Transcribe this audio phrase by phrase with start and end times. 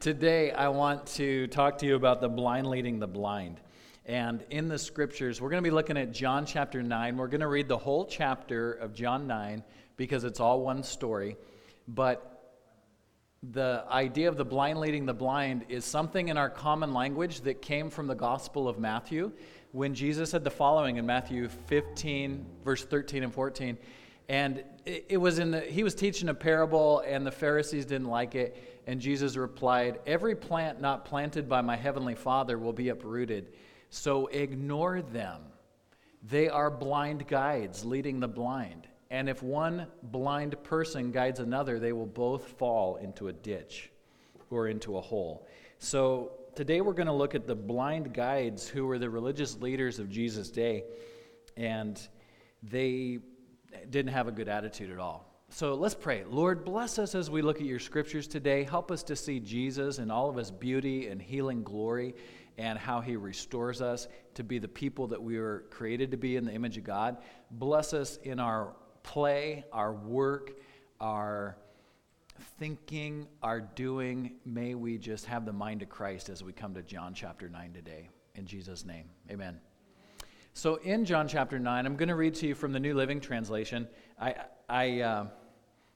[0.00, 3.60] Today, I want to talk to you about the blind leading the blind.
[4.06, 7.16] And in the scriptures, we're going to be looking at John chapter 9.
[7.16, 9.64] We're going to read the whole chapter of John 9
[9.96, 11.36] because it's all one story.
[11.88, 12.60] But
[13.42, 17.60] the idea of the blind leading the blind is something in our common language that
[17.60, 19.32] came from the Gospel of Matthew
[19.72, 23.76] when Jesus said the following in Matthew 15, verse 13 and 14.
[24.28, 28.34] And it, was in the, he was teaching a parable, and the Pharisees didn't like
[28.34, 28.82] it.
[28.86, 33.54] And Jesus replied, Every plant not planted by my heavenly Father will be uprooted.
[33.90, 35.40] So ignore them.
[36.22, 38.86] They are blind guides leading the blind.
[39.10, 43.90] And if one blind person guides another, they will both fall into a ditch
[44.50, 45.46] or into a hole.
[45.78, 49.98] So today we're going to look at the blind guides who were the religious leaders
[49.98, 50.84] of Jesus' day.
[51.56, 51.98] And
[52.62, 53.20] they
[53.90, 55.28] didn't have a good attitude at all.
[55.50, 56.24] So let's pray.
[56.28, 58.64] Lord, bless us as we look at your scriptures today.
[58.64, 62.14] Help us to see Jesus in all of his beauty and healing glory
[62.58, 66.36] and how he restores us to be the people that we were created to be
[66.36, 67.16] in the image of God.
[67.50, 70.58] Bless us in our play, our work,
[71.00, 71.56] our
[72.58, 74.32] thinking, our doing.
[74.44, 77.72] May we just have the mind of Christ as we come to John chapter 9
[77.72, 78.10] today.
[78.34, 79.67] In Jesus' name, amen.
[80.58, 83.20] So, in John chapter 9, I'm going to read to you from the New Living
[83.20, 83.86] Translation.
[84.20, 84.34] I,
[84.68, 85.26] I, uh,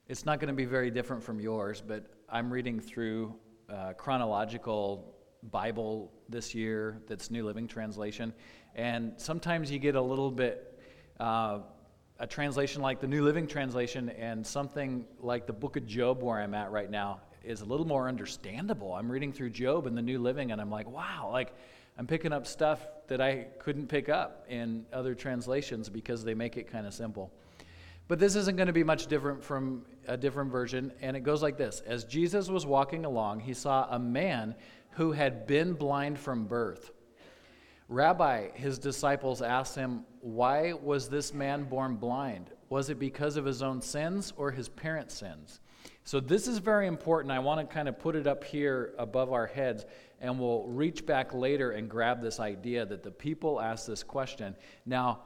[0.07, 3.35] it's not going to be very different from yours, but I'm reading through
[3.69, 5.17] uh, chronological
[5.51, 8.33] Bible this year that's New Living Translation.
[8.77, 10.81] And sometimes you get a little bit,
[11.19, 11.59] uh,
[12.21, 16.39] a translation like the New Living Translation and something like the book of Job, where
[16.39, 18.95] I'm at right now, is a little more understandable.
[18.95, 21.53] I'm reading through Job in the New Living, and I'm like, wow, like
[21.98, 26.57] I'm picking up stuff that I couldn't pick up in other translations because they make
[26.57, 27.31] it kind of simple.
[28.09, 31.43] But this isn't going to be much different from a different version, and it goes
[31.43, 34.55] like this As Jesus was walking along, he saw a man
[34.91, 36.91] who had been blind from birth.
[37.89, 42.51] Rabbi, his disciples asked him, Why was this man born blind?
[42.69, 45.61] Was it because of his own sins or his parents' sins?
[46.05, 47.33] So, this is very important.
[47.33, 49.86] I want to kind of put it up here above our heads,
[50.20, 54.57] and we'll reach back later and grab this idea that the people asked this question.
[54.85, 55.20] Now,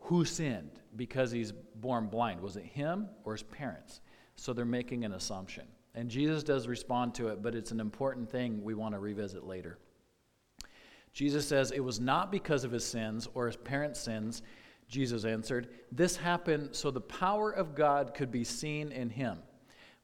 [0.00, 2.40] who sinned because he's born blind?
[2.40, 4.00] Was it him or his parents?
[4.36, 5.64] So they're making an assumption.
[5.94, 9.44] And Jesus does respond to it, but it's an important thing we want to revisit
[9.44, 9.78] later.
[11.12, 14.42] Jesus says, It was not because of his sins or his parents' sins,
[14.88, 15.68] Jesus answered.
[15.90, 19.38] This happened so the power of God could be seen in him.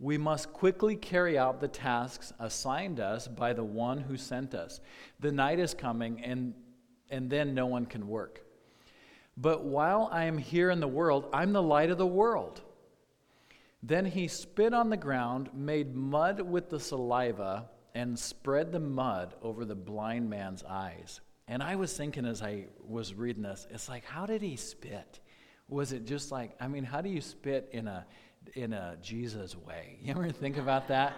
[0.00, 4.80] We must quickly carry out the tasks assigned us by the one who sent us.
[5.18, 6.54] The night is coming, and,
[7.10, 8.44] and then no one can work.
[9.36, 12.60] But while I am here in the world, I'm the light of the world.
[13.82, 19.34] Then he spit on the ground, made mud with the saliva, and spread the mud
[19.42, 21.20] over the blind man's eyes.
[21.48, 25.20] And I was thinking as I was reading this, it's like, how did he spit?
[25.68, 28.06] Was it just like, I mean, how do you spit in a
[28.54, 29.98] in a Jesus way?
[30.02, 31.16] You ever think about that?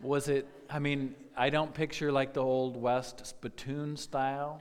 [0.00, 4.60] was it, I mean, I don't picture like the old West spittoon style.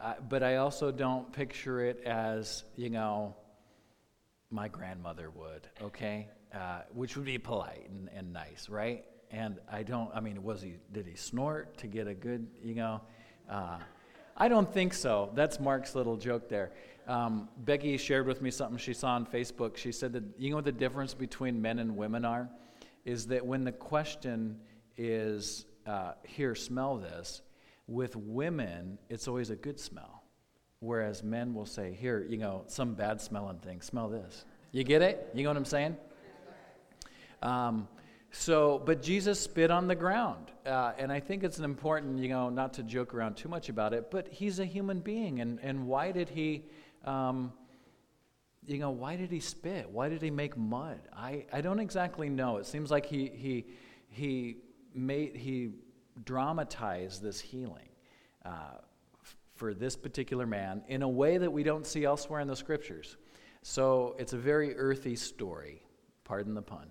[0.00, 3.34] Uh, but I also don't picture it as, you know,
[4.50, 6.28] my grandmother would, okay?
[6.54, 9.04] Uh, which would be polite and, and nice, right?
[9.30, 12.74] And I don't, I mean, was he, did he snort to get a good, you
[12.74, 13.00] know?
[13.48, 13.78] Uh,
[14.36, 15.30] I don't think so.
[15.34, 16.72] That's Mark's little joke there.
[17.08, 19.76] Um, Becky shared with me something she saw on Facebook.
[19.76, 22.50] She said that, you know what the difference between men and women are?
[23.04, 24.58] Is that when the question
[24.96, 27.42] is, uh, here, smell this,
[27.86, 30.24] with women, it's always a good smell.
[30.80, 34.44] Whereas men will say, here, you know, some bad smelling thing, smell this.
[34.72, 35.30] You get it?
[35.32, 35.96] You know what I'm saying?
[37.42, 37.88] Um,
[38.38, 40.50] so, but Jesus spit on the ground.
[40.66, 43.70] Uh, and I think it's an important, you know, not to joke around too much
[43.70, 45.40] about it, but he's a human being.
[45.40, 46.64] And, and why did he,
[47.04, 47.52] um,
[48.66, 49.88] you know, why did he spit?
[49.88, 51.00] Why did he make mud?
[51.14, 52.58] I, I don't exactly know.
[52.58, 53.64] It seems like he, he,
[54.10, 54.58] he,
[54.94, 55.70] made, he
[56.24, 57.88] dramatized this healing
[58.44, 58.78] uh,
[59.54, 63.16] for this particular man in a way that we don't see elsewhere in the scriptures.
[63.62, 65.82] So it's a very earthy story,
[66.24, 66.90] pardon the pun.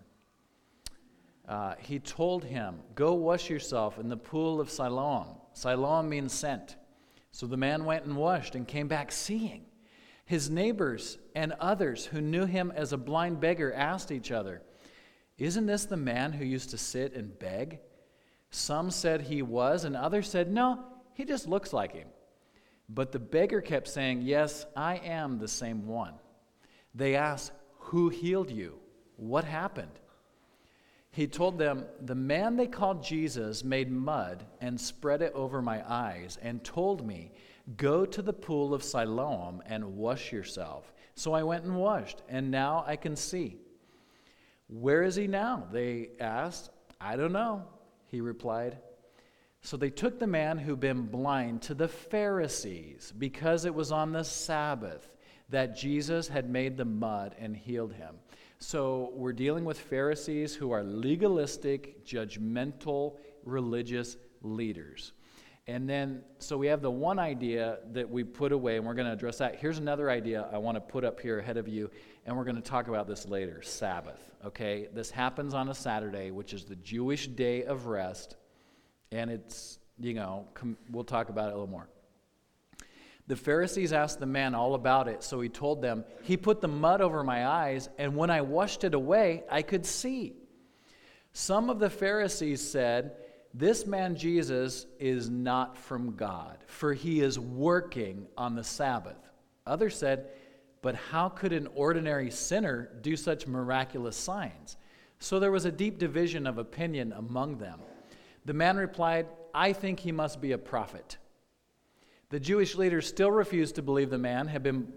[1.47, 5.27] Uh, he told him, Go wash yourself in the pool of Siloam.
[5.53, 6.75] Siloam means sent.
[7.31, 9.65] So the man went and washed and came back seeing.
[10.25, 14.63] His neighbors and others who knew him as a blind beggar asked each other,
[15.37, 17.79] Isn't this the man who used to sit and beg?
[18.49, 20.83] Some said he was, and others said, no,
[21.13, 22.07] he just looks like him.
[22.89, 26.13] But the beggar kept saying, Yes, I am the same one.
[26.93, 28.79] They asked, Who healed you?
[29.17, 29.99] What happened?
[31.15, 35.81] He told them, The man they called Jesus made mud and spread it over my
[35.89, 37.31] eyes and told me,
[37.77, 40.93] Go to the pool of Siloam and wash yourself.
[41.15, 43.55] So I went and washed, and now I can see.
[44.67, 45.65] Where is he now?
[45.71, 46.69] They asked.
[46.99, 47.63] I don't know,
[48.07, 48.77] he replied.
[49.61, 54.11] So they took the man who'd been blind to the Pharisees because it was on
[54.11, 55.09] the Sabbath
[55.47, 58.15] that Jesus had made the mud and healed him.
[58.59, 65.11] So we're dealing with Pharisees who are legalistic, judgmental, religious leaders.
[65.67, 69.07] And then, so we have the one idea that we put away, and we're going
[69.07, 69.55] to address that.
[69.55, 71.89] Here's another idea I want to put up here ahead of you,
[72.25, 74.31] and we're going to talk about this later Sabbath.
[74.45, 74.87] Okay?
[74.93, 78.35] This happens on a Saturday, which is the Jewish day of rest,
[79.11, 81.89] and it's, you know, com- we'll talk about it a little more.
[83.27, 86.67] The Pharisees asked the man all about it, so he told them, He put the
[86.67, 90.33] mud over my eyes, and when I washed it away, I could see.
[91.33, 93.15] Some of the Pharisees said,
[93.53, 99.17] This man Jesus is not from God, for he is working on the Sabbath.
[99.65, 100.27] Others said,
[100.83, 104.77] But how could an ordinary sinner do such miraculous signs?
[105.17, 107.79] So there was a deep division of opinion among them.
[108.45, 111.17] The man replied, I think he must be a prophet.
[112.29, 114.87] The Jewish leaders still refused to believe the man had been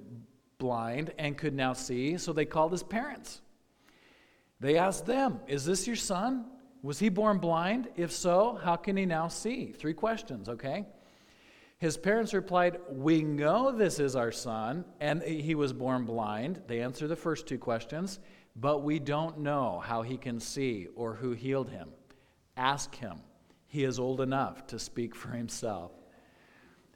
[0.59, 3.41] blind and could now see, so they called his parents.
[4.61, 6.47] They asked them, Is this your son?
[6.83, 7.89] Was he born blind?
[7.97, 9.73] If so, how can he now see?
[9.73, 10.87] Three questions, okay?
[11.79, 16.63] His parents replied, We know this is our son, and he was born blind.
[16.67, 18.19] They answer the first two questions,
[18.57, 21.91] but we don't know how he can see or who healed him.
[22.57, 23.21] Ask him.
[23.67, 25.93] He is old enough to speak for himself.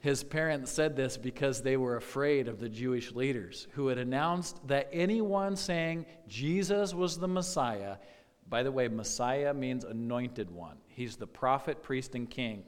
[0.03, 4.59] His parents said this because they were afraid of the Jewish leaders who had announced
[4.67, 7.95] that anyone saying Jesus was the Messiah,
[8.49, 10.75] by the way, Messiah means anointed one.
[10.89, 12.65] He's the prophet, priest, and king.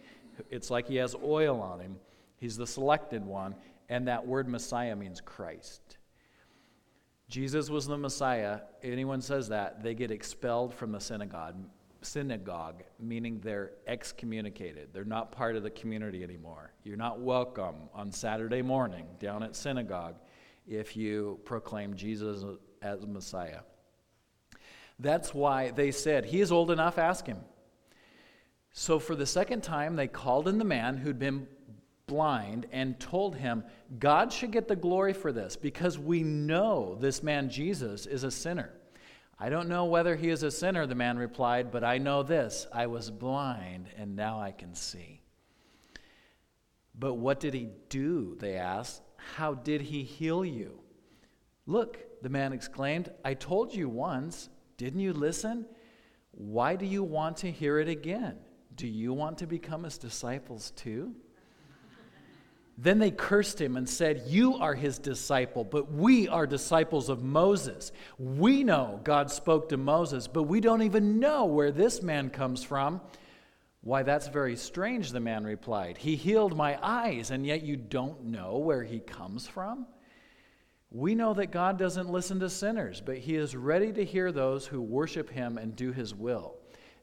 [0.50, 1.98] It's like he has oil on him.
[2.38, 3.54] He's the selected one,
[3.90, 5.98] and that word Messiah means Christ.
[7.28, 8.62] Jesus was the Messiah.
[8.82, 11.58] Anyone says that, they get expelled from the synagogue
[12.06, 14.90] synagogue, meaning they're excommunicated.
[14.94, 16.74] They're not part of the community anymore.
[16.84, 20.16] You're not welcome on Saturday morning down at synagogue
[20.68, 22.44] if you proclaim Jesus
[22.82, 23.62] as Messiah.
[25.00, 27.40] That's why they said, He is old enough, ask him.
[28.72, 31.48] So for the second time, they called in the man who'd been
[32.08, 33.64] blind and told him,
[34.00, 38.32] God should get the glory for this because we know this man Jesus is a
[38.32, 38.74] sinner.
[39.38, 42.68] I don't know whether he is a sinner, the man replied, but I know this
[42.72, 45.22] I was blind, and now I can see.
[46.98, 48.38] But what did he do?
[48.40, 49.02] They asked.
[49.36, 50.80] How did he heal you?
[51.66, 54.50] Look, the man exclaimed, I told you once.
[54.78, 55.66] Didn't you listen?
[56.32, 58.38] Why do you want to hear it again?
[58.76, 61.16] Do you want to become his disciples too?
[62.78, 67.24] Then they cursed him and said, You are his disciple, but we are disciples of
[67.24, 67.92] Moses.
[68.18, 72.64] We know God spoke to Moses, but we don't even know where this man comes
[72.64, 73.00] from.
[73.82, 75.98] Why, that's very strange, the man replied.
[75.98, 79.86] He healed my eyes, and yet you don't know where he comes from?
[80.92, 84.66] We know that God doesn't listen to sinners, but he is ready to hear those
[84.66, 86.56] who worship him and do his will.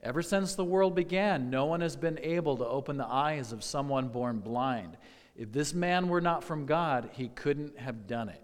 [0.03, 3.63] Ever since the world began, no one has been able to open the eyes of
[3.63, 4.97] someone born blind.
[5.35, 8.43] If this man were not from God, he couldn't have done it.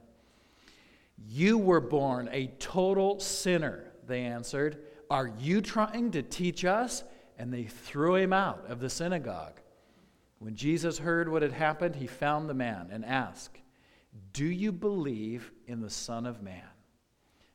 [1.26, 4.78] You were born a total sinner, they answered.
[5.10, 7.04] Are you trying to teach us?
[7.38, 9.60] And they threw him out of the synagogue.
[10.38, 13.58] When Jesus heard what had happened, he found the man and asked,
[14.32, 16.62] Do you believe in the Son of Man?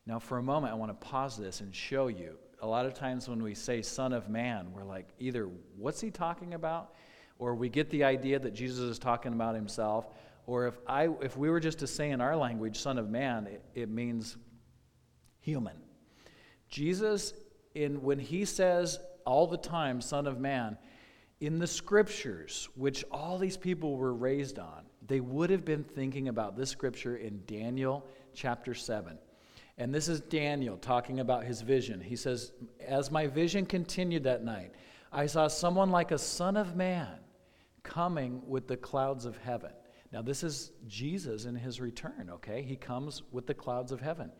[0.05, 2.37] Now, for a moment, I want to pause this and show you.
[2.61, 6.11] A lot of times when we say Son of Man, we're like, either what's he
[6.11, 6.93] talking about?
[7.39, 10.07] Or we get the idea that Jesus is talking about himself,
[10.45, 13.47] or if, I, if we were just to say in our language, Son of Man,
[13.47, 14.37] it, it means
[15.39, 15.77] human.
[16.67, 17.33] Jesus,
[17.75, 20.77] in, when he says all the time, Son of Man,
[21.39, 26.29] in the scriptures, which all these people were raised on, they would have been thinking
[26.29, 29.17] about this scripture in Daniel chapter 7.
[29.77, 31.99] And this is Daniel talking about his vision.
[31.99, 32.53] He says,
[32.85, 34.71] As my vision continued that night,
[35.11, 37.19] I saw someone like a son of man
[37.83, 39.71] coming with the clouds of heaven.
[40.11, 42.61] Now, this is Jesus in his return, okay?
[42.61, 44.31] He comes with the clouds of heaven.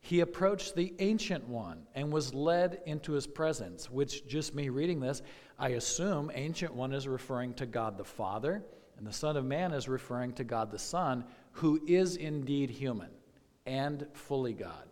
[0.00, 5.00] He approached the Ancient One and was led into his presence, which, just me reading
[5.00, 5.22] this,
[5.58, 8.64] I assume Ancient One is referring to God the Father,
[8.96, 13.10] and the Son of Man is referring to God the Son, who is indeed human
[13.66, 14.88] and fully God.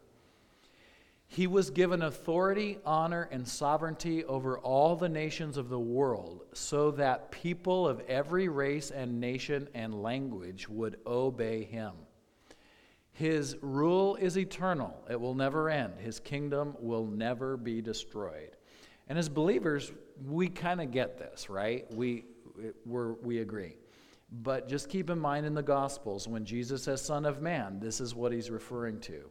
[1.33, 6.91] He was given authority, honor, and sovereignty over all the nations of the world so
[6.91, 11.93] that people of every race and nation and language would obey him.
[13.13, 16.01] His rule is eternal, it will never end.
[16.01, 18.57] His kingdom will never be destroyed.
[19.09, 19.93] And as believers,
[20.27, 21.87] we kind of get this, right?
[21.95, 22.25] We,
[22.85, 23.77] we we agree.
[24.33, 28.01] But just keep in mind in the Gospels, when Jesus says Son of Man, this
[28.01, 29.31] is what he's referring to.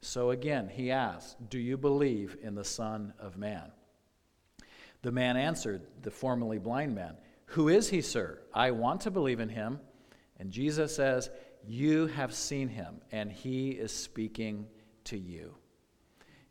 [0.00, 3.70] So again, he asks, Do you believe in the Son of Man?
[5.02, 8.40] The man answered, the formerly blind man, Who is he, sir?
[8.52, 9.80] I want to believe in him.
[10.38, 11.30] And Jesus says,
[11.68, 14.66] you have seen him, and he is speaking
[15.04, 15.54] to you.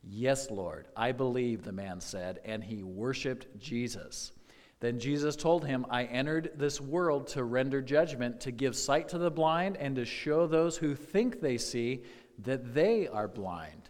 [0.04, 4.34] Yes, Lord, I believe, the man said, and he worshiped Jesus.
[4.82, 9.18] Then Jesus told him, I entered this world to render judgment, to give sight to
[9.18, 12.04] the blind, and to show those who think they see
[12.40, 13.90] that they are blind.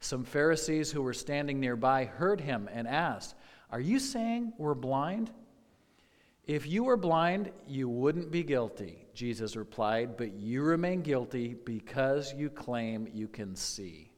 [0.00, 3.34] Some Pharisees who were standing nearby heard him and asked,
[3.70, 5.30] Are you saying we're blind?
[6.46, 12.32] If you were blind, you wouldn't be guilty, Jesus replied, but you remain guilty because
[12.32, 14.10] you claim you can see.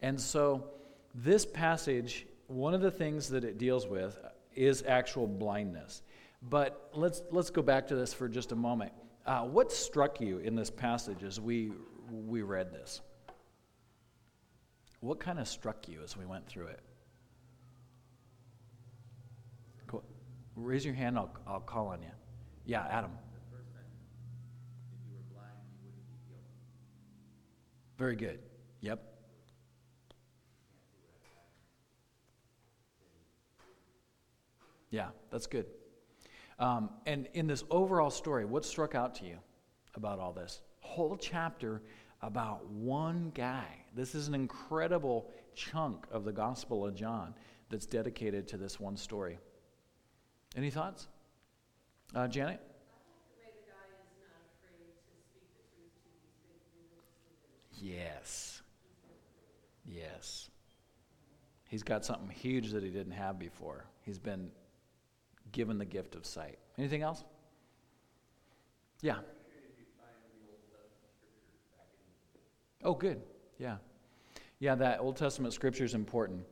[0.00, 0.64] And so,
[1.12, 4.16] this passage, one of the things that it deals with
[4.54, 6.02] is actual blindness.
[6.42, 8.92] But let's, let's go back to this for just a moment.
[9.26, 11.72] Uh, what struck you in this passage as we,
[12.10, 13.00] we read this?
[15.00, 16.80] What kind of struck you as we went through it?
[19.86, 20.04] Cool.
[20.56, 22.10] Raise your hand, I'll, I'll call on you.
[22.66, 23.12] Yeah, Adam.
[27.96, 28.38] Very good.
[28.80, 28.98] Yep.
[34.90, 35.66] Yeah, that's good.
[36.58, 39.38] Um, and in this overall story, what struck out to you
[39.94, 40.60] about all this?
[40.80, 41.82] Whole chapter
[42.22, 43.66] about one guy.
[43.94, 47.34] This is an incredible chunk of the Gospel of John
[47.70, 49.38] that's dedicated to this one story.
[50.56, 51.08] Any thoughts?
[52.14, 52.60] Uh, Janet?
[57.80, 58.62] Yes.
[59.86, 60.50] Yes.
[61.68, 63.84] He's got something huge that he didn't have before.
[64.02, 64.50] He's been
[65.52, 66.58] given the gift of sight.
[66.76, 67.24] Anything else?
[69.00, 69.18] Yeah.
[72.82, 73.20] Oh, good.
[73.58, 73.76] Yeah.
[74.58, 76.44] Yeah, that Old Testament scripture is important.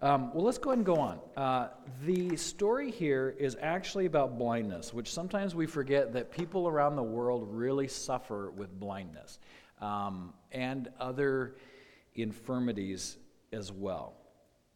[0.00, 1.20] Um, well, let's go ahead and go on.
[1.36, 1.68] Uh,
[2.04, 7.02] the story here is actually about blindness, which sometimes we forget that people around the
[7.02, 9.38] world really suffer with blindness
[9.80, 11.56] um, and other
[12.14, 13.18] infirmities
[13.52, 14.14] as well.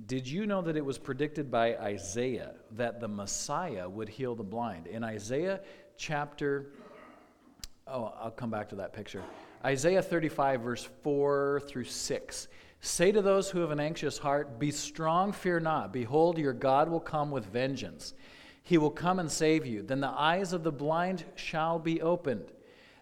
[0.06, 4.44] Did you know that it was predicted by Isaiah that the Messiah would heal the
[4.44, 4.86] blind?
[4.86, 5.60] In Isaiah
[5.96, 6.72] chapter,
[7.86, 9.22] oh, I'll come back to that picture.
[9.66, 12.49] Isaiah 35, verse 4 through 6.
[12.80, 15.92] Say to those who have an anxious heart, Be strong, fear not.
[15.92, 18.14] Behold, your God will come with vengeance.
[18.62, 19.82] He will come and save you.
[19.82, 22.52] Then the eyes of the blind shall be opened,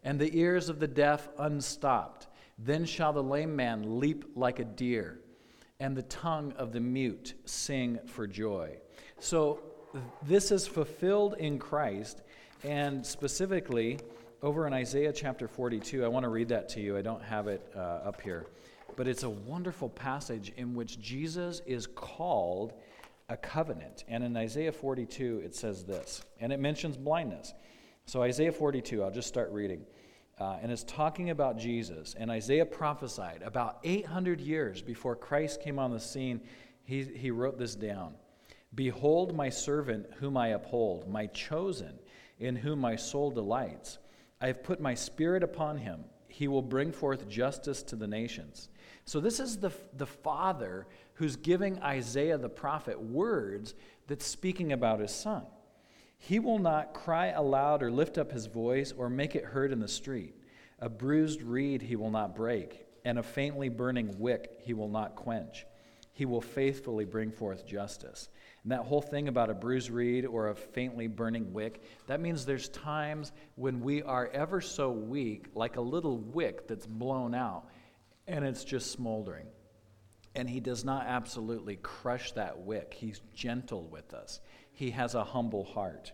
[0.05, 2.29] and the ears of the deaf unstopped.
[2.59, 5.21] Then shall the lame man leap like a deer,
[5.81, 8.79] and the tongue of the mute sing for joy.
[9.19, 9.61] So,
[10.23, 12.23] this is fulfilled in Christ,
[12.63, 13.99] and specifically
[14.45, 16.05] over in Isaiah chapter 42.
[16.05, 16.99] I want to read that to you.
[16.99, 18.45] I don't have it uh, up here.
[18.95, 22.75] But it's a wonderful passage in which Jesus is called
[23.31, 24.05] a covenant.
[24.07, 27.55] And in Isaiah 42, it says this, and it mentions blindness.
[28.05, 29.87] So, Isaiah 42, I'll just start reading.
[30.39, 32.15] Uh, and it's talking about Jesus.
[32.19, 36.43] And Isaiah prophesied about 800 years before Christ came on the scene.
[36.85, 38.13] He, he wrote this down
[38.75, 41.99] Behold, my servant, whom I uphold, my chosen,
[42.39, 43.97] in whom my soul delights.
[44.41, 46.05] I have put my spirit upon him.
[46.29, 48.69] He will bring forth justice to the nations.
[49.05, 53.75] So, this is the, the father who's giving Isaiah the prophet words
[54.07, 55.45] that's speaking about his son.
[56.19, 59.81] He will not cry aloud or lift up his voice or make it heard in
[59.81, 60.35] the street.
[60.81, 65.17] A bruised reed he will not break, and a faintly burning wick he will not
[65.17, 65.67] quench.
[66.13, 68.29] He will faithfully bring forth justice.
[68.65, 72.45] And that whole thing about a bruised reed or a faintly burning wick, that means
[72.45, 77.67] there's times when we are ever so weak, like a little wick that's blown out,
[78.27, 79.47] and it's just smoldering.
[80.35, 82.97] And he does not absolutely crush that wick.
[82.99, 84.41] He's gentle with us.
[84.73, 86.13] He has a humble heart.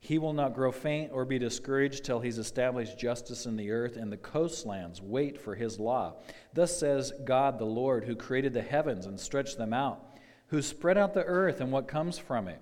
[0.00, 3.96] He will not grow faint or be discouraged till he's established justice in the earth,
[3.96, 6.16] and the coastlands wait for his law.
[6.52, 10.11] Thus says God the Lord, who created the heavens and stretched them out,
[10.52, 12.60] who spread out the earth and what comes from it,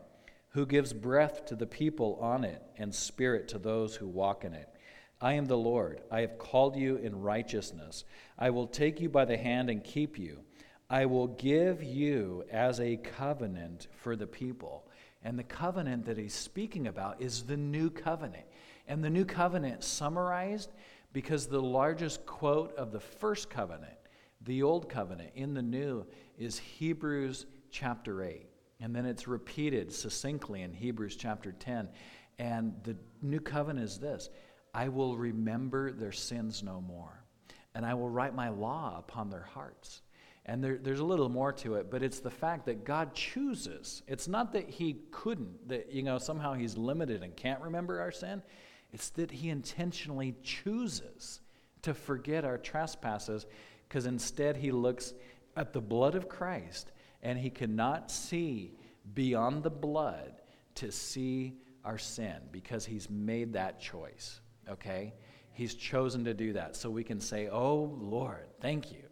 [0.51, 4.55] who gives breath to the people on it, and spirit to those who walk in
[4.55, 4.69] it.
[5.21, 6.01] I am the Lord.
[6.09, 8.05] I have called you in righteousness.
[8.39, 10.39] I will take you by the hand and keep you.
[10.89, 14.87] I will give you as a covenant for the people.
[15.25, 18.47] And the covenant that he's speaking about is the new covenant.
[18.87, 20.71] And the new covenant summarized
[21.13, 23.99] because the largest quote of the first covenant,
[24.43, 26.07] the old covenant, in the new
[26.39, 28.47] is Hebrews chapter 8.
[28.81, 31.89] And then it's repeated succinctly in Hebrews chapter 10.
[32.39, 34.31] And the new covenant is this
[34.73, 37.25] I will remember their sins no more,
[37.75, 40.03] and I will write my law upon their hearts.
[40.47, 44.03] And there, there's a little more to it, but it's the fact that God chooses.
[44.09, 48.11] It's not that He couldn't, that, you know, somehow He's limited and can't remember our
[48.11, 48.43] sin.
[48.93, 51.41] It's that He intentionally chooses
[51.83, 53.47] to forget our trespasses
[53.87, 55.13] because instead He looks
[55.57, 56.91] at the blood of Christ
[57.23, 58.75] and He cannot see
[59.15, 60.33] beyond the blood
[60.77, 65.15] to see our sin because He's made that choice, okay?
[65.53, 66.77] He's chosen to do that.
[66.77, 69.03] So we can say, Oh, Lord, thank you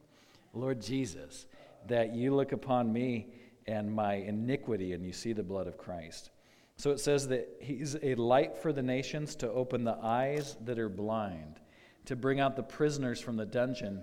[0.58, 1.46] Lord Jesus,
[1.86, 3.28] that you look upon me
[3.66, 6.30] and my iniquity and you see the blood of Christ.
[6.76, 10.78] So it says that he's a light for the nations to open the eyes that
[10.78, 11.60] are blind,
[12.06, 14.02] to bring out the prisoners from the dungeon,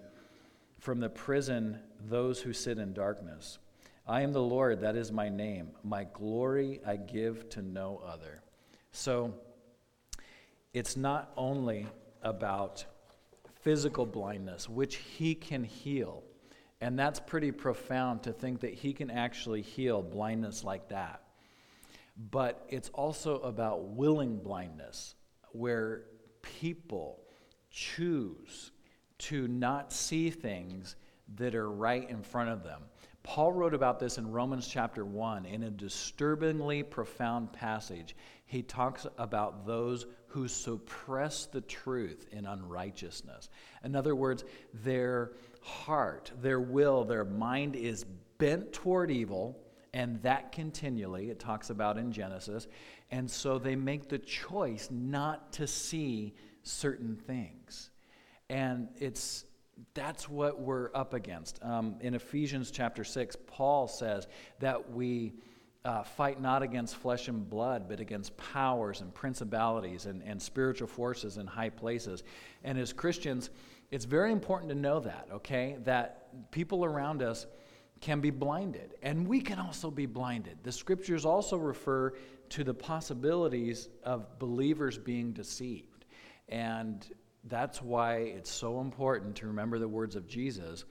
[0.80, 3.60] from the prison, those who sit in darkness.
[4.08, 5.72] I am the Lord, that is my name.
[5.84, 8.42] My glory I give to no other.
[8.92, 9.34] So
[10.74, 11.88] it's not only
[12.22, 12.86] about
[13.62, 16.24] physical blindness, which he can heal
[16.82, 21.22] and that's pretty profound to think that he can actually heal blindness like that.
[22.32, 25.16] But it's also about willing blindness,
[25.52, 26.04] where
[26.42, 27.22] people
[27.72, 28.72] choose
[29.18, 30.96] to not see things
[31.36, 32.84] that are right in front of them.
[33.26, 38.16] Paul wrote about this in Romans chapter 1 in a disturbingly profound passage.
[38.46, 43.50] He talks about those who suppress the truth in unrighteousness.
[43.84, 48.06] In other words, their heart, their will, their mind is
[48.38, 49.60] bent toward evil,
[49.94, 52.68] and that continually, it talks about in Genesis.
[53.10, 57.90] And so they make the choice not to see certain things.
[58.50, 59.46] And it's
[59.94, 61.60] that's what we're up against.
[61.62, 64.28] Um, in Ephesians chapter 6, Paul says
[64.60, 65.34] that we
[65.84, 70.88] uh, fight not against flesh and blood, but against powers and principalities and, and spiritual
[70.88, 72.24] forces in high places.
[72.64, 73.52] And as Christians,
[73.92, 75.78] it's very important to know that, okay?
[75.84, 77.46] That people around us
[78.02, 80.58] can be blinded, and we can also be blinded.
[80.64, 82.14] The scriptures also refer
[82.50, 86.06] to the possibilities of believers being deceived.
[86.50, 87.08] And
[87.48, 90.86] that's why it's so important to remember the words of Jesus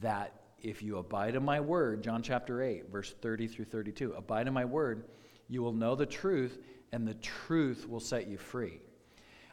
[0.00, 4.46] that if you abide in my word, John chapter 8, verse 30 through 32, abide
[4.46, 5.04] in my word,
[5.48, 6.58] you will know the truth,
[6.92, 8.80] and the truth will set you free.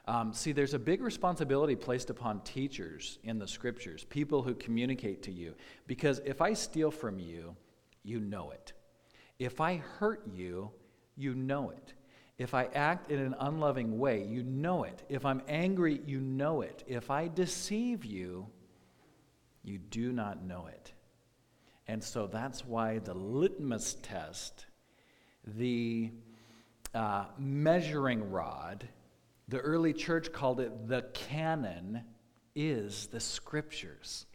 [0.08, 5.22] Um, see, there's a big responsibility placed upon teachers in the scriptures, people who communicate
[5.24, 5.54] to you.
[5.86, 7.56] Because if I steal from you,
[8.04, 8.74] you know it.
[9.38, 10.72] If I hurt you,
[11.16, 11.94] you know it.
[12.41, 15.04] If I act in an unloving way, you know it.
[15.10, 16.84] If I'm angry, you know it.
[16.88, 18.47] If I deceive you,
[19.63, 20.91] you do not know it.
[21.88, 24.65] And so that's why the litmus test,
[25.45, 26.10] the
[26.95, 28.89] uh, measuring rod,
[29.47, 32.01] the early church called it the canon,
[32.56, 34.25] is the scriptures.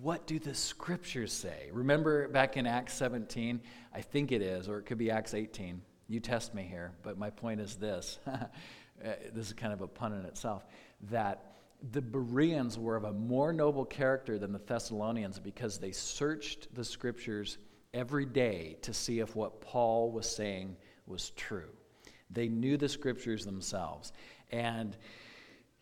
[0.00, 1.68] What do the scriptures say?
[1.70, 3.60] Remember back in Acts 17,
[3.94, 5.82] I think it is, or it could be Acts 18.
[6.12, 8.18] You test me here, but my point is this.
[9.02, 10.64] Uh, this is kind of a pun in itself
[11.10, 11.54] that
[11.90, 16.84] the Bereans were of a more noble character than the Thessalonians because they searched the
[16.84, 17.58] scriptures
[17.92, 21.70] every day to see if what Paul was saying was true.
[22.30, 24.12] They knew the scriptures themselves.
[24.52, 24.96] And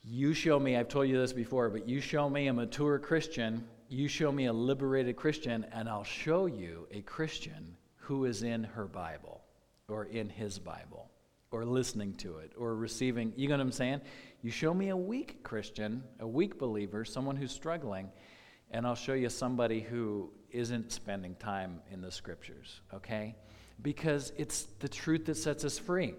[0.03, 3.67] you show me, I've told you this before, but you show me a mature Christian,
[3.91, 8.65] you show me a liberated Christian, and I'll show you a Christian who is in
[8.65, 9.40] her Bible
[9.91, 11.11] or in his Bible
[11.51, 13.33] or listening to it or receiving.
[13.37, 14.01] You know what I'm saying?
[14.43, 18.11] You show me a weak Christian, a weak believer, someone who's struggling,
[18.71, 23.35] and I'll show you somebody who isn't spending time in the scriptures, okay?
[23.83, 26.15] Because it's the truth that sets us free.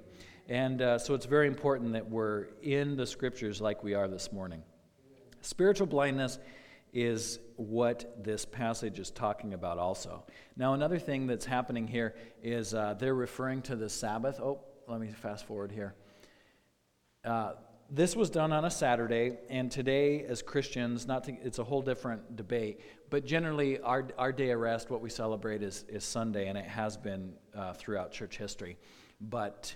[0.49, 4.33] And uh, so it's very important that we're in the scriptures like we are this
[4.33, 4.63] morning.
[5.41, 6.39] Spiritual blindness
[6.93, 10.23] is what this passage is talking about also.
[10.57, 14.39] Now, another thing that's happening here is uh, they're referring to the Sabbath.
[14.39, 15.93] Oh, let me fast forward here.
[17.23, 17.53] Uh,
[17.89, 21.81] this was done on a Saturday, and today, as Christians, not to, it's a whole
[21.81, 26.47] different debate, but generally, our, our day of rest, what we celebrate, is, is Sunday,
[26.47, 28.77] and it has been uh, throughout church history.
[29.19, 29.75] But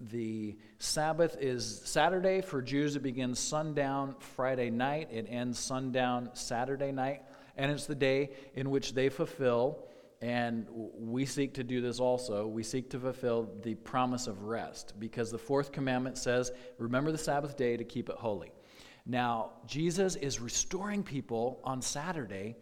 [0.00, 2.96] the Sabbath is Saturday for Jews.
[2.96, 7.22] It begins sundown Friday night, it ends sundown Saturday night.
[7.56, 9.86] and it's the day in which they fulfill,
[10.22, 12.46] and we seek to do this also.
[12.46, 17.18] We seek to fulfill the promise of rest because the fourth commandment says, Remember the
[17.18, 18.52] Sabbath day to keep it holy.
[19.04, 22.56] Now, Jesus is restoring people on Saturday,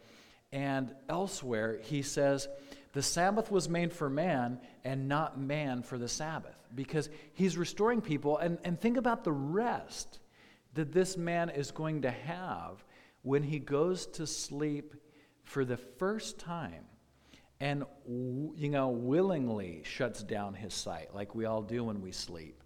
[0.53, 2.49] and elsewhere he says,
[2.93, 8.01] the Sabbath was made for man and not man for the Sabbath because he's restoring
[8.01, 8.39] people.
[8.39, 10.19] And, and think about the rest
[10.75, 12.85] that this man is going to have
[13.23, 14.95] when he goes to sleep
[15.45, 16.85] for the first time
[17.61, 22.63] and you know willingly shuts down his sight like we all do when we sleep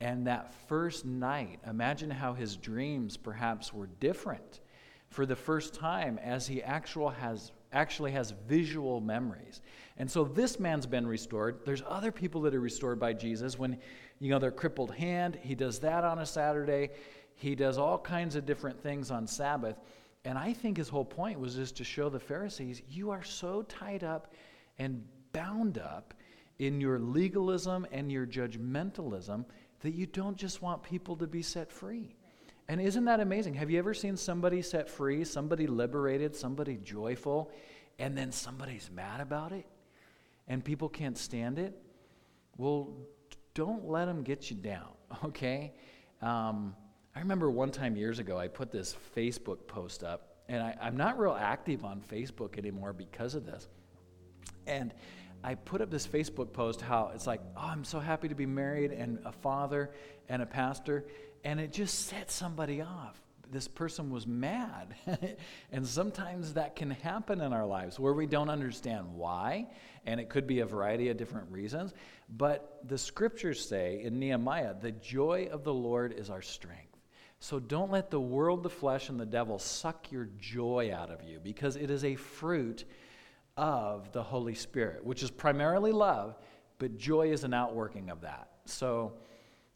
[0.00, 4.60] and that first night imagine how his dreams perhaps were different
[5.08, 9.60] for the first time as he actual has actually has visual memories.
[9.96, 11.60] And so this man's been restored.
[11.64, 13.78] There's other people that are restored by Jesus when,
[14.20, 16.90] you know, their crippled hand, he does that on a Saturday.
[17.34, 19.76] He does all kinds of different things on Sabbath.
[20.24, 23.62] And I think his whole point was just to show the Pharisees, you are so
[23.62, 24.32] tied up
[24.78, 26.14] and bound up
[26.58, 29.44] in your legalism and your judgmentalism
[29.80, 32.16] that you don't just want people to be set free.
[32.68, 33.54] And isn't that amazing?
[33.54, 37.50] Have you ever seen somebody set free, somebody liberated, somebody joyful,
[37.98, 39.66] and then somebody's mad about it
[40.48, 41.78] and people can't stand it?
[42.56, 42.96] Well,
[43.54, 44.88] don't let them get you down,
[45.24, 45.72] okay?
[46.22, 46.74] Um,
[47.14, 50.96] I remember one time years ago, I put this Facebook post up, and I, I'm
[50.96, 53.68] not real active on Facebook anymore because of this.
[54.66, 54.94] And
[55.44, 58.46] I put up this Facebook post how it's like, oh, I'm so happy to be
[58.46, 59.90] married and a father
[60.28, 61.06] and a pastor
[61.44, 63.20] and it just set somebody off.
[63.50, 64.94] This person was mad.
[65.72, 69.68] and sometimes that can happen in our lives where we don't understand why,
[70.04, 71.94] and it could be a variety of different reasons.
[72.28, 76.84] But the scriptures say in Nehemiah, the joy of the Lord is our strength.
[77.40, 81.22] So don't let the world, the flesh, and the devil suck your joy out of
[81.22, 82.84] you because it is a fruit
[83.56, 86.36] of the Holy Spirit, which is primarily love,
[86.78, 88.48] but joy is an outworking of that.
[88.64, 89.14] So,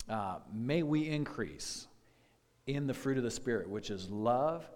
[0.08, 1.86] uh, may we increase
[2.66, 4.68] in the fruit of the Spirit, which is love,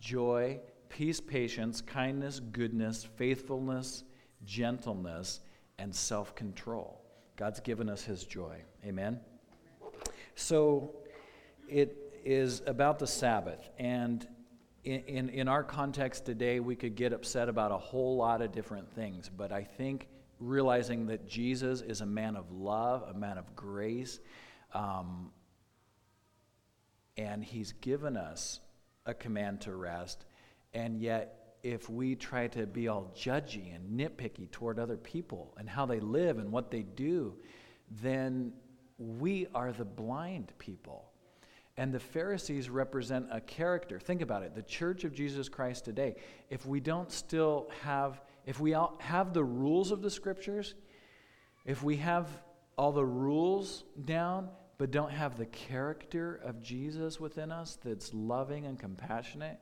[0.00, 4.04] joy, peace, patience, kindness, goodness, faithfulness,
[4.44, 5.40] gentleness,
[5.78, 7.00] and self control.
[7.36, 8.62] God's given us His joy.
[8.84, 9.20] Amen?
[10.34, 10.94] So
[11.68, 13.70] it is about the Sabbath.
[13.78, 14.26] And
[14.84, 18.52] in, in, in, our context today, we could get upset about a whole lot of
[18.52, 19.30] different things.
[19.34, 20.08] But I think
[20.40, 24.20] realizing that Jesus is a man of love, a man of grace,
[24.74, 25.30] um,
[27.16, 28.60] and He's given us
[29.06, 30.24] a command to rest.
[30.72, 35.68] And yet, if we try to be all judgy and nitpicky toward other people and
[35.68, 37.34] how they live and what they do,
[38.02, 38.52] then
[38.98, 41.10] we are the blind people.
[41.76, 43.98] And the Pharisees represent a character.
[43.98, 44.54] Think about it.
[44.54, 46.16] The church of Jesus Christ today,
[46.50, 50.74] if we don't still have, if we have the rules of the scriptures,
[51.64, 52.28] if we have
[52.76, 58.66] all the rules down, but don't have the character of Jesus within us that's loving
[58.66, 59.58] and compassionate,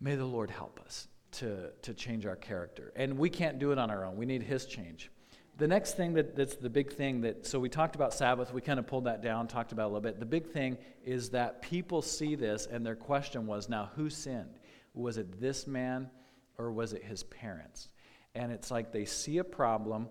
[0.00, 2.92] may the Lord help us to, to change our character.
[2.96, 5.10] And we can't do it on our own, we need His change.
[5.56, 8.60] The next thing that, that's the big thing that, so we talked about Sabbath, we
[8.60, 10.18] kind of pulled that down, talked about a little bit.
[10.18, 14.58] The big thing is that people see this, and their question was now, who sinned?
[14.94, 16.10] Was it this man
[16.58, 17.88] or was it his parents?
[18.34, 20.08] And it's like they see a problem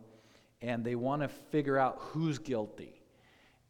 [0.61, 3.02] and they want to figure out who's guilty.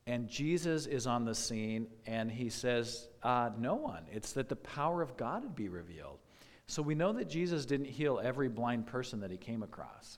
[0.05, 4.03] And Jesus is on the scene and he says, uh, No one.
[4.11, 6.19] It's that the power of God would be revealed.
[6.67, 10.17] So we know that Jesus didn't heal every blind person that he came across.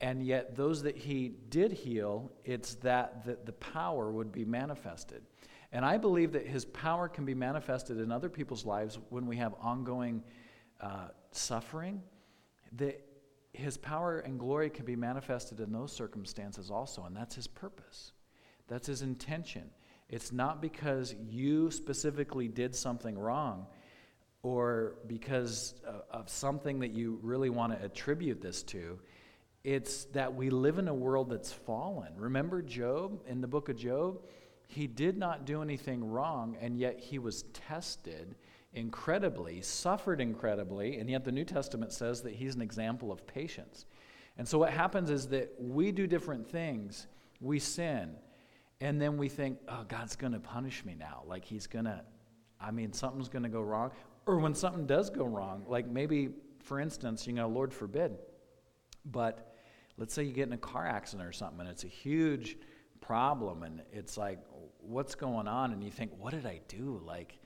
[0.00, 5.22] And yet, those that he did heal, it's that the, power would be manifested.
[5.70, 9.36] And I believe that his power can be manifested in other people's lives when we
[9.36, 10.24] have ongoing
[10.80, 12.02] uh, suffering.
[12.72, 13.00] That
[13.52, 18.12] his power and glory can be manifested in those circumstances also, and that's his purpose.
[18.72, 19.68] That's his intention.
[20.08, 23.66] It's not because you specifically did something wrong
[24.42, 28.98] or because uh, of something that you really want to attribute this to.
[29.62, 32.14] It's that we live in a world that's fallen.
[32.16, 34.22] Remember Job in the book of Job?
[34.68, 38.36] He did not do anything wrong, and yet he was tested
[38.72, 43.84] incredibly, suffered incredibly, and yet the New Testament says that he's an example of patience.
[44.38, 47.06] And so what happens is that we do different things,
[47.38, 48.16] we sin,
[48.82, 51.22] and then we think, oh, God's going to punish me now.
[51.24, 52.02] Like he's going to,
[52.60, 53.92] I mean, something's going to go wrong.
[54.26, 58.18] Or when something does go wrong, like maybe, for instance, you know, Lord forbid,
[59.04, 59.54] but
[59.98, 62.56] let's say you get in a car accident or something and it's a huge
[63.00, 64.40] problem and it's like,
[64.80, 65.72] what's going on?
[65.72, 67.00] And you think, what did I do?
[67.06, 67.38] Like,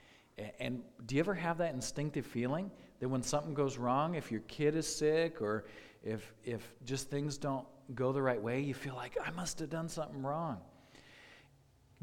[0.59, 2.71] And do you ever have that instinctive feeling
[3.01, 5.67] that when something goes wrong, if your kid is sick or
[6.03, 9.69] if, if just things don't go the right way, you feel like, I must have
[9.69, 10.63] done something wrong?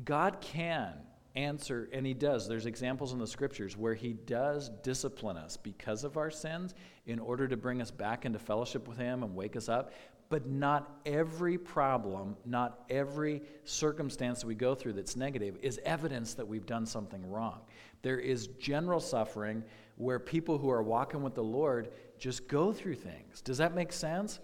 [0.04, 0.94] God can
[1.36, 2.48] answer, and He does.
[2.48, 6.74] There's examples in the scriptures where He does discipline us because of our sins
[7.06, 9.92] in order to bring us back into fellowship with Him and wake us up.
[10.30, 16.34] But not every problem, not every circumstance that we go through that's negative is evidence
[16.36, 17.62] that we've done something wrong.
[18.02, 19.64] There is general suffering
[19.98, 23.42] where people who are walking with the Lord just go through things.
[23.42, 24.40] Does that make sense?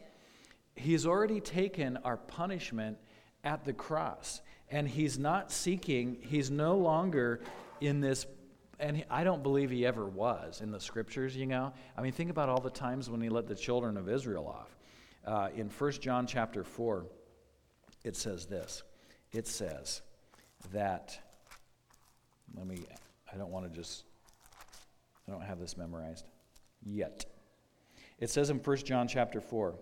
[0.75, 2.97] He's already taken our punishment
[3.43, 7.41] at the cross and he's not seeking, he's no longer
[7.81, 8.25] in this,
[8.79, 11.73] and he, I don't believe he ever was in the scriptures, you know.
[11.97, 14.75] I mean, think about all the times when he let the children of Israel off.
[15.25, 17.05] Uh, in 1 John chapter 4,
[18.03, 18.83] it says this
[19.31, 20.01] it says
[20.71, 21.19] that,
[22.55, 22.79] let me,
[23.31, 24.03] I don't want to just,
[25.27, 26.25] I don't have this memorized
[26.83, 27.25] yet.
[28.19, 29.75] It says in 1 John chapter 4,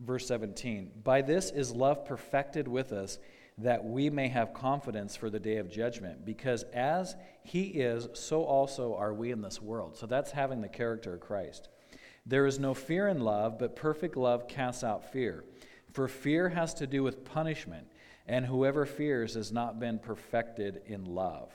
[0.00, 3.18] verse 17, By this is love perfected with us
[3.58, 6.24] that we may have confidence for the day of judgment.
[6.24, 9.96] Because as he is, so also are we in this world.
[9.96, 11.68] So that's having the character of Christ.
[12.26, 15.44] There is no fear in love, but perfect love casts out fear.
[15.92, 17.86] For fear has to do with punishment,
[18.26, 21.52] and whoever fears has not been perfected in love.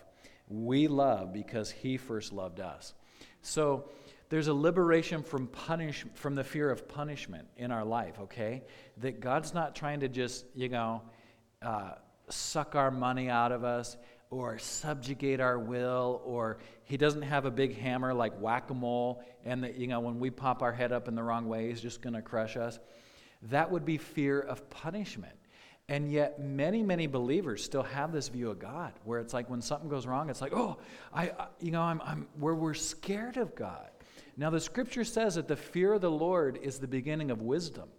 [0.47, 2.93] We love because he first loved us.
[3.41, 3.89] So
[4.29, 8.63] there's a liberation from punish from the fear of punishment in our life, okay?
[8.97, 11.01] That God's not trying to just, you know,
[11.61, 11.91] uh,
[12.29, 13.97] suck our money out of us
[14.29, 19.75] or subjugate our will or he doesn't have a big hammer like whack-a-mole and that
[19.75, 22.13] you know when we pop our head up in the wrong way he's just going
[22.13, 22.79] to crush us.
[23.43, 25.33] That would be fear of punishment.
[25.87, 29.61] And yet many many believers still have this view of god where it's like when
[29.61, 30.77] something goes wrong it's like oh
[31.13, 33.89] i, I you know i'm, I'm where we're scared of god.
[34.37, 37.89] Now the scripture says that the fear of the lord is the beginning of wisdom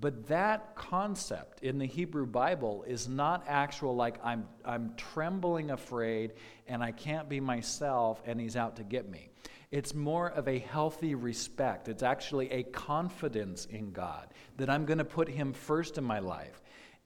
[0.00, 6.34] but that concept in the Hebrew Bible is not actual, like I'm, I'm trembling afraid
[6.66, 9.30] and I can't be myself and he's out to get me.
[9.70, 11.88] It's more of a healthy respect.
[11.88, 16.20] It's actually a confidence in God that I'm going to put him first in my
[16.20, 16.62] life.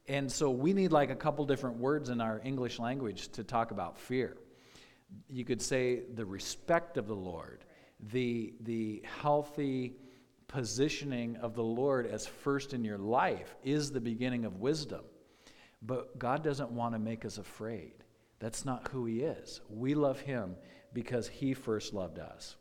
[0.06, 3.70] And so we need like a couple different words in our English language to talk
[3.70, 4.36] about fear.
[5.28, 7.64] You could say the respect of the Lord,
[8.10, 9.94] the, the healthy
[10.52, 15.00] positioning of the Lord as first in your life is the beginning of wisdom.
[15.80, 17.94] But God doesn't want to make us afraid.
[18.38, 19.62] That's not who He is.
[19.70, 20.56] We love Him
[20.92, 22.56] because He first loved us.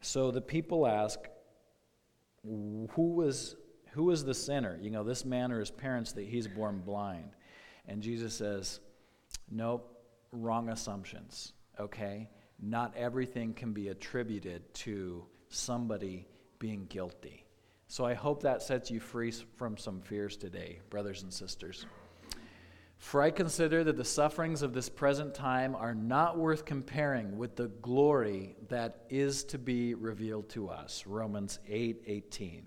[0.00, 1.18] So the people ask,
[2.42, 3.54] who was,
[3.90, 4.78] who was the sinner?
[4.80, 7.30] You know, this man or his parents that he's born blind.
[7.86, 8.80] And Jesus says,
[9.50, 9.96] nope,
[10.32, 12.30] wrong assumptions, okay?
[12.60, 16.26] Not everything can be attributed to somebody
[16.62, 17.44] being guilty.
[17.88, 21.86] So I hope that sets you free from some fears today, brothers and sisters.
[22.98, 27.56] For I consider that the sufferings of this present time are not worth comparing with
[27.56, 31.04] the glory that is to be revealed to us.
[31.04, 32.64] Romans 8 18.